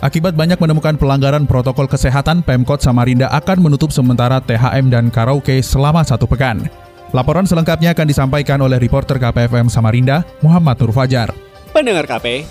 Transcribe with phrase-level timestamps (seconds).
[0.00, 6.04] akibat banyak menemukan pelanggaran protokol kesehatan, Pemkot Samarinda akan menutup sementara THM dan karaoke selama
[6.04, 6.68] satu pekan.
[7.10, 11.32] Laporan selengkapnya akan disampaikan oleh reporter KPFM Samarinda, Muhammad Nur Fajar.
[11.70, 12.44] Pendengar KP,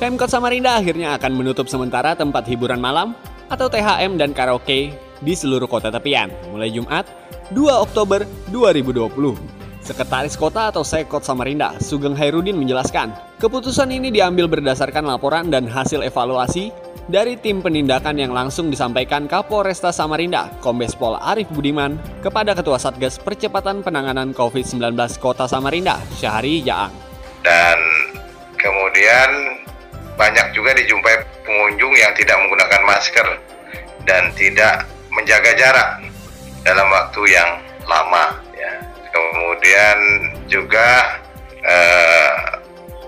[0.00, 3.12] Pemkot Samarinda akhirnya akan menutup sementara tempat hiburan malam
[3.52, 7.04] atau THM dan karaoke di seluruh kota tepian mulai Jumat
[7.52, 9.59] 2 Oktober 2020.
[9.90, 13.10] Sekretaris Kota atau Sekot Samarinda, Sugeng Hairudin menjelaskan,
[13.42, 16.70] keputusan ini diambil berdasarkan laporan dan hasil evaluasi
[17.10, 23.18] dari tim penindakan yang langsung disampaikan Kapolresta Samarinda, Kombes Pol Arif Budiman, kepada Ketua Satgas
[23.18, 26.94] Percepatan Penanganan COVID-19 Kota Samarinda, Syahri Jaang.
[27.42, 27.78] Dan
[28.62, 29.58] kemudian
[30.14, 33.26] banyak juga dijumpai pengunjung yang tidak menggunakan masker
[34.06, 35.98] dan tidak menjaga jarak
[36.62, 37.50] dalam waktu yang
[37.90, 38.49] lama
[39.40, 39.98] kemudian
[40.52, 41.16] juga
[41.64, 42.32] eh,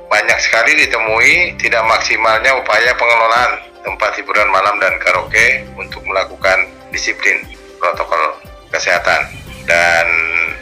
[0.09, 7.45] banyak sekali ditemui tidak maksimalnya upaya pengelolaan tempat hiburan malam dan karaoke untuk melakukan disiplin
[7.77, 8.41] protokol
[8.73, 9.29] kesehatan
[9.69, 10.07] dan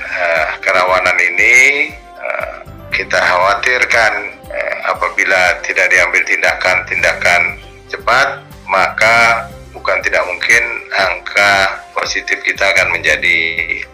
[0.02, 1.54] eh, kerawanan ini
[1.94, 2.54] eh,
[2.90, 4.12] kita khawatirkan
[4.50, 10.62] eh, apabila tidak diambil tindakan-tindakan cepat maka bukan tidak mungkin
[10.98, 13.38] angka positif kita akan menjadi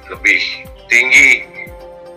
[0.08, 0.40] lebih
[0.90, 1.55] tinggi.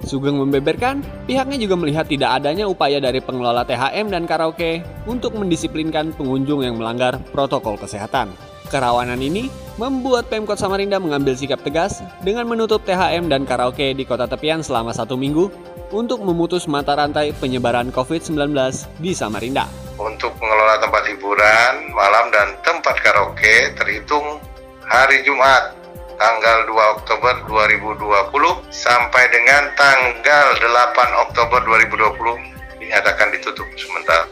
[0.10, 6.18] Sugeng membeberkan, pihaknya juga melihat tidak adanya upaya dari pengelola THM dan karaoke untuk mendisiplinkan
[6.18, 8.34] pengunjung yang melanggar protokol kesehatan.
[8.74, 14.26] Kerawanan ini membuat Pemkot Samarinda mengambil sikap tegas dengan menutup THM dan karaoke di kota
[14.26, 15.54] tepian selama satu minggu
[15.94, 18.54] untuk memutus mata rantai penyebaran COVID-19
[18.98, 19.70] di Samarinda.
[19.98, 24.42] Untuk mengelola tempat hiburan, malam, dan tempat karaoke terhitung
[24.86, 25.79] hari Jumat
[26.20, 28.36] tanggal 2 Oktober 2020
[28.68, 34.28] sampai dengan tanggal 8 Oktober 2020 dinyatakan ditutup sementara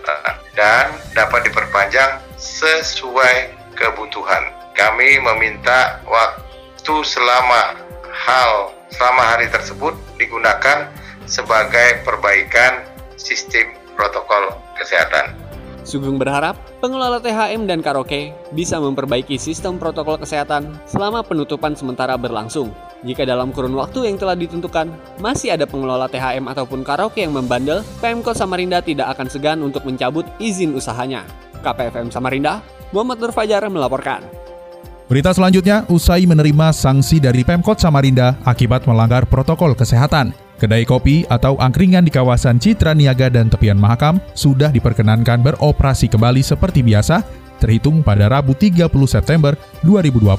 [0.51, 4.51] dan dapat diperpanjang sesuai kebutuhan.
[4.75, 7.79] Kami meminta waktu selama
[8.11, 10.91] hal selama hari tersebut digunakan
[11.25, 12.83] sebagai perbaikan
[13.15, 15.46] sistem protokol kesehatan.
[15.87, 22.75] Sugeng berharap pengelola THM dan karaoke bisa memperbaiki sistem protokol kesehatan selama penutupan sementara berlangsung.
[23.07, 24.91] Jika dalam kurun waktu yang telah ditentukan
[25.23, 30.27] masih ada pengelola THM ataupun karaoke yang membandel, Pemkot Samarinda tidak akan segan untuk mencabut
[30.43, 31.23] izin usahanya.
[31.63, 32.59] KPFM Samarinda,
[32.91, 34.27] Muhammad Nur Fajar melaporkan.
[35.07, 40.46] Berita selanjutnya, usai menerima sanksi dari Pemkot Samarinda akibat melanggar protokol kesehatan.
[40.57, 46.41] Kedai kopi atau angkringan di kawasan Citra Niaga dan tepian Mahakam sudah diperkenankan beroperasi kembali
[46.41, 47.21] seperti biasa
[47.61, 49.53] terhitung pada Rabu 30 September
[49.85, 50.33] 2020.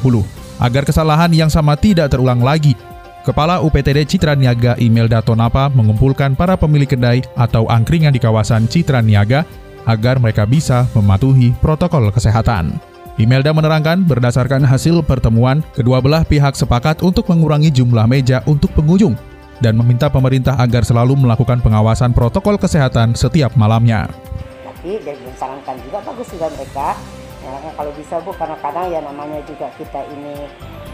[0.58, 2.74] Agar kesalahan yang sama tidak terulang lagi,
[3.22, 9.04] Kepala UPTD Citra Niaga Imelda Tonapa mengumpulkan para pemilik kedai atau angkringan di kawasan Citra
[9.04, 9.44] Niaga
[9.84, 12.80] agar mereka bisa mematuhi protokol kesehatan.
[13.20, 19.12] Imelda menerangkan berdasarkan hasil pertemuan, kedua belah pihak sepakat untuk mengurangi jumlah meja untuk pengunjung
[19.58, 24.06] dan meminta pemerintah agar selalu melakukan pengawasan protokol kesehatan setiap malamnya.
[24.62, 26.88] Tapi dan disarankan juga bagus juga mereka.
[27.38, 30.36] Ya, kalau bisa bu karena kadang ya namanya juga kita ini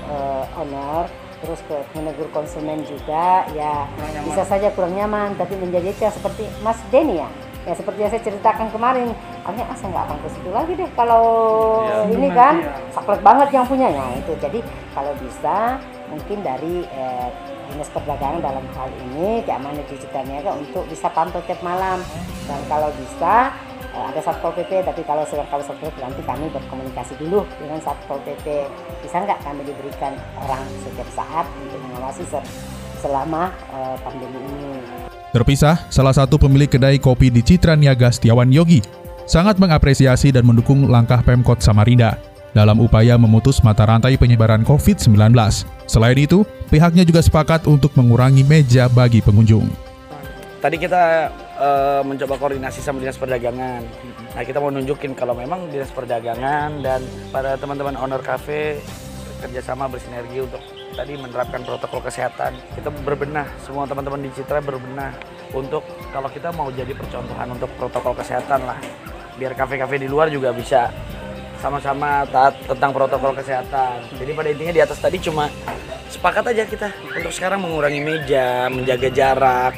[0.06, 1.08] uh, owner
[1.40, 3.84] terus ke menegur konsumen juga ya
[4.24, 7.28] bisa saja kurang nyaman tapi menjadi seperti Mas Denny ya.
[7.64, 9.08] Ya seperti yang saya ceritakan kemarin.
[9.40, 11.24] Akhirnya ah saya nggak akan ke situ lagi deh kalau
[11.88, 12.76] ya, ini kan ya.
[12.92, 14.32] saklek banget yang punyanya itu.
[14.36, 14.60] Jadi
[14.92, 15.80] kalau bisa
[16.12, 17.28] mungkin dari eh,
[17.70, 22.02] dinas perdagangan dalam hal ini keamanan digital niaga untuk bisa pantau tiap malam
[22.44, 23.54] dan kalau bisa
[23.92, 27.80] eh, ada satpol pp tapi kalau sedang kalau satpol pp nanti kami berkomunikasi dulu dengan
[27.80, 28.68] satpol pp
[29.00, 30.12] bisa nggak kami diberikan
[30.44, 32.24] orang setiap saat untuk mengawasi
[33.04, 34.80] selama uh, pandemi ini.
[35.36, 38.80] Terpisah, salah satu pemilik kedai kopi di Citra Niaga Setiawan Yogi
[39.28, 42.16] sangat mengapresiasi dan mendukung langkah Pemkot Samarinda
[42.54, 45.34] dalam upaya memutus mata rantai penyebaran COVID-19.
[45.90, 49.70] Selain itu, pihaknya juga sepakat untuk mengurangi meja bagi pengunjung.
[50.58, 53.86] Tadi kita uh, mencoba koordinasi sama Dinas Perdagangan.
[54.34, 56.98] Nah, kita mau nunjukin kalau memang Dinas Perdagangan dan
[57.30, 58.82] pada teman-teman owner cafe
[59.38, 60.58] kerjasama bersinergi untuk
[60.98, 62.58] tadi menerapkan protokol kesehatan.
[62.74, 65.14] Kita berbenah, semua teman-teman di Citra berbenah
[65.54, 68.80] untuk kalau kita mau jadi percontohan untuk protokol kesehatan lah.
[69.38, 70.90] Biar kafe-kafe di luar juga bisa
[71.62, 74.00] sama-sama taat tentang protokol kesehatan.
[74.16, 75.46] Jadi pada intinya di atas tadi cuma
[76.10, 79.74] sepakat aja kita untuk sekarang mengurangi meja, menjaga jarak,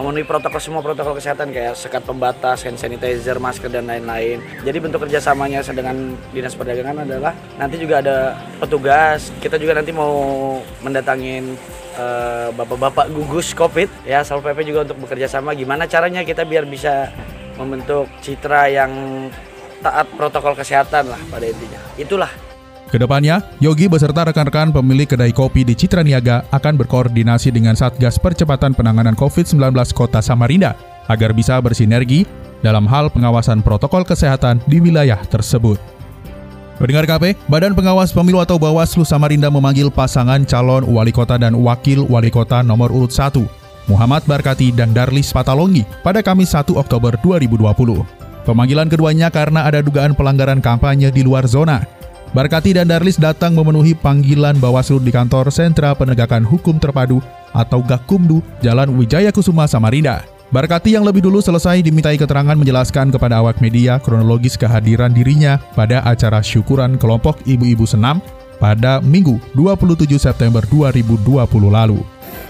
[0.00, 4.40] memenuhi protokol semua protokol kesehatan kayak sekat pembatas, hand sanitizer, masker dan lain-lain.
[4.64, 9.28] Jadi bentuk kerjasamanya dengan dinas perdagangan adalah nanti juga ada petugas.
[9.44, 11.52] Kita juga nanti mau mendatangin
[12.00, 16.64] eh, bapak-bapak gugus COVID ya Satpol PP juga untuk bekerja sama gimana caranya kita biar
[16.64, 17.12] bisa
[17.60, 18.92] membentuk citra yang
[19.84, 21.80] taat protokol kesehatan lah pada intinya.
[22.00, 22.32] Itulah
[22.88, 28.16] Ke depannya, Yogi beserta rekan-rekan pemilik kedai kopi di Citra Niaga akan berkoordinasi dengan Satgas
[28.16, 30.74] Percepatan Penanganan COVID-19 Kota Samarinda
[31.06, 32.24] agar bisa bersinergi
[32.64, 35.76] dalam hal pengawasan protokol kesehatan di wilayah tersebut.
[36.80, 42.08] Pendengar KP, Badan Pengawas Pemilu atau Bawaslu Samarinda memanggil pasangan calon wali kota dan wakil
[42.08, 43.36] wali kota nomor urut 1,
[43.84, 48.00] Muhammad Barkati dan Darlis Patalongi pada Kamis 1 Oktober 2020.
[48.48, 51.84] Pemanggilan keduanya karena ada dugaan pelanggaran kampanye di luar zona.
[52.30, 57.18] Barkati dan Darlis datang memenuhi panggilan Bawaslu di kantor Sentra Penegakan Hukum Terpadu
[57.50, 60.22] atau Gakumdu, Jalan Wijaya Kusuma, Samarinda.
[60.54, 66.06] Barkati yang lebih dulu selesai dimintai keterangan menjelaskan kepada awak media kronologis kehadiran dirinya pada
[66.06, 68.22] acara syukuran kelompok ibu-ibu senam
[68.62, 71.34] pada Minggu 27 September 2020
[71.66, 71.98] lalu.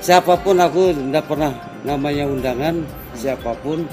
[0.04, 1.56] Siapa pun aku tidak pernah
[1.88, 2.84] namanya undangan,
[3.16, 3.88] siapa pun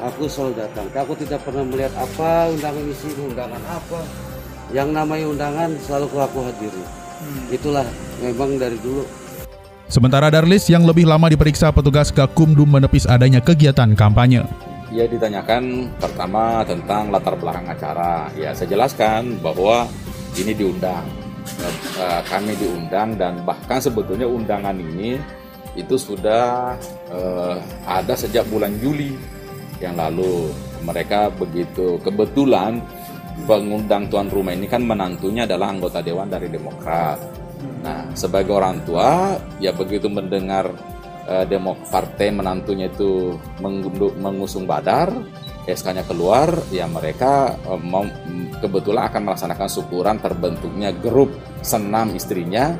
[0.00, 0.88] aku selalu datang.
[0.96, 4.31] Aku tidak pernah melihat apa undangan isi undangan apa.
[4.72, 6.84] Yang namanya undangan selalu aku hadiri.
[7.20, 7.44] Hmm.
[7.52, 7.86] Itulah
[8.24, 9.04] memang dari dulu.
[9.92, 14.40] Sementara Darlis yang lebih lama diperiksa petugas Gakumdu menepis adanya kegiatan kampanye.
[14.88, 18.32] Ia ditanyakan pertama tentang latar belakang acara.
[18.32, 19.84] Ya, saya jelaskan bahwa
[20.40, 21.04] ini diundang.
[22.00, 25.20] Eh, kami diundang dan bahkan sebetulnya undangan ini
[25.72, 26.76] itu sudah
[27.08, 27.56] uh,
[27.88, 29.16] ada sejak bulan Juli
[29.80, 30.52] yang lalu
[30.84, 32.84] mereka begitu kebetulan
[33.44, 37.18] pengundang tuan rumah ini kan menantunya adalah anggota dewan dari Demokrat.
[37.82, 40.70] Nah, sebagai orang tua ya begitu mendengar
[41.26, 43.38] eh, Demok partai menantunya itu
[44.18, 45.10] mengusung Badar,
[45.66, 48.06] SK-nya keluar, ya mereka eh, mau,
[48.62, 52.78] kebetulan akan melaksanakan syukuran terbentuknya grup senam istrinya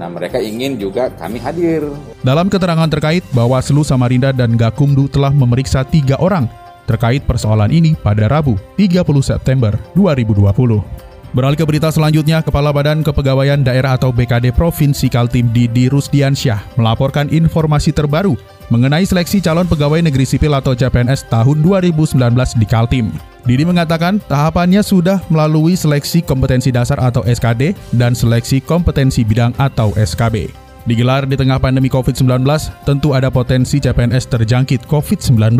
[0.00, 1.84] Nah, mereka ingin juga kami hadir.
[2.24, 6.48] Dalam keterangan terkait, Bawaslu Samarinda dan Gakumdu telah memeriksa tiga orang
[6.88, 11.10] terkait persoalan ini pada Rabu 30 September 2020.
[11.30, 17.30] Beralih ke berita selanjutnya, Kepala Badan Kepegawaian Daerah atau BKD Provinsi Kaltim Didi Rusdiansyah melaporkan
[17.30, 18.34] informasi terbaru
[18.66, 22.18] mengenai seleksi calon pegawai negeri sipil atau CPNS tahun 2019
[22.58, 23.06] di Kaltim.
[23.46, 29.94] Didi mengatakan tahapannya sudah melalui seleksi kompetensi dasar atau SKD dan seleksi kompetensi bidang atau
[29.94, 30.50] SKB.
[30.82, 32.42] Digelar di tengah pandemi COVID-19,
[32.82, 35.54] tentu ada potensi CPNS terjangkit COVID-19.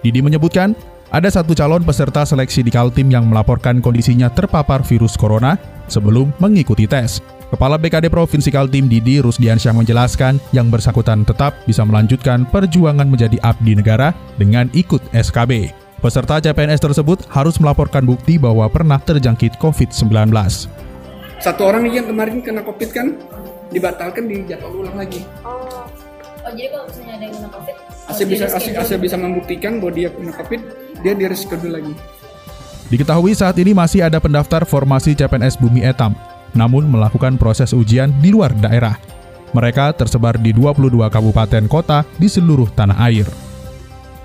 [0.00, 0.72] Didi menyebutkan,
[1.10, 5.58] ada satu calon peserta seleksi di Kaltim yang melaporkan kondisinya terpapar virus corona
[5.90, 7.18] sebelum mengikuti tes.
[7.50, 13.74] Kepala BKD Provinsi Kaltim Didi Rusdiansyah menjelaskan yang bersangkutan tetap bisa melanjutkan perjuangan menjadi abdi
[13.74, 15.74] negara dengan ikut SKB.
[15.98, 20.30] Peserta CPNS tersebut harus melaporkan bukti bahwa pernah terjangkit COVID-19.
[21.42, 23.18] Satu orang yang kemarin kena COVID kan
[23.74, 25.26] dibatalkan di jadwal ulang lagi.
[25.42, 25.90] Oh,
[26.50, 27.76] oh jadi kalau misalnya ada yang kena COVID,
[28.10, 30.60] Asia bisa Asia bisa membuktikan bahwa dia kena COVID,
[31.06, 31.94] dia di reschedule lagi.
[32.90, 36.18] Diketahui saat ini masih ada pendaftar formasi CPNS Bumi Etam,
[36.58, 38.98] namun melakukan proses ujian di luar daerah.
[39.54, 43.26] Mereka tersebar di 22 kabupaten kota di seluruh tanah air.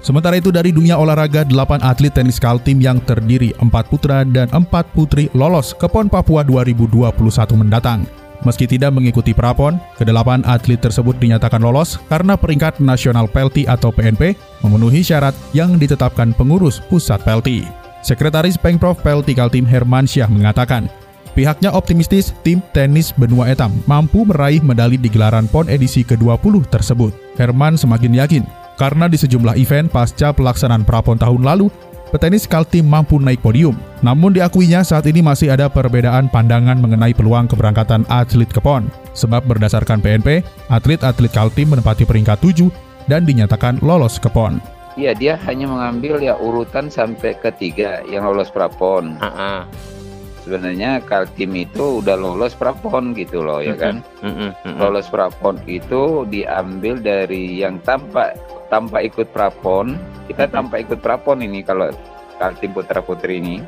[0.05, 4.69] Sementara itu dari dunia olahraga, 8 atlet tenis Kaltim yang terdiri 4 putra dan 4
[4.93, 7.09] putri lolos ke PON Papua 2021
[7.57, 8.25] mendatang.
[8.45, 14.37] Meski tidak mengikuti prapon, kedelapan atlet tersebut dinyatakan lolos karena peringkat nasional PELTI atau PNP
[14.61, 17.65] memenuhi syarat yang ditetapkan pengurus pusat PELTI.
[18.05, 20.85] Sekretaris Pengprov PELTI Kaltim Hermansyah mengatakan,
[21.33, 27.17] pihaknya optimistis tim tenis benua etam mampu meraih medali di gelaran PON edisi ke-20 tersebut.
[27.41, 28.45] Herman semakin yakin
[28.77, 31.71] karena di sejumlah event pasca pelaksanaan prapon tahun lalu,
[32.13, 33.77] petenis Kaltim mampu naik podium.
[34.05, 38.85] Namun diakuinya saat ini masih ada perbedaan pandangan mengenai peluang keberangkatan atlet ke PON.
[39.15, 42.67] Sebab berdasarkan PNP, atlet-atlet Kaltim menempati peringkat 7
[43.09, 44.75] dan dinyatakan lolos ke PON.
[44.95, 49.19] Iya, dia hanya mengambil ya urutan sampai ketiga yang lolos prapon.
[49.19, 49.59] Uh -uh.
[50.47, 54.00] Sebenarnya Kaltim itu udah lolos prapon gitu loh, ya kan?
[54.24, 54.51] Uh -uh.
[54.63, 54.75] Uh -uh.
[54.88, 59.95] Lolos prapon itu diambil dari yang tampak tanpa ikut prapon
[60.25, 61.93] kita tanpa ikut prapon ini kalau
[62.36, 63.63] Kaltim Putra Putri ini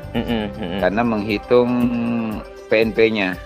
[0.82, 1.70] karena menghitung
[2.68, 3.40] PNP-nya.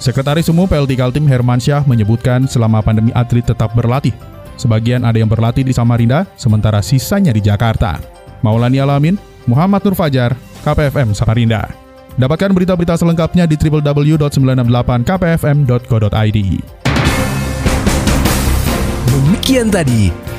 [0.00, 4.16] Sekretaris Umum PLT Kaltim Hermansyah menyebutkan selama pandemi atlet tetap berlatih.
[4.56, 8.00] Sebagian ada yang berlatih di Samarinda, sementara sisanya di Jakarta.
[8.40, 11.68] Maulani Alamin, Muhammad Nur Fajar, KPFM Samarinda.
[12.18, 16.38] Dapatkan berita-berita selengkapnya di www.968kpfm.co.id.
[19.12, 20.31] Demikian tadi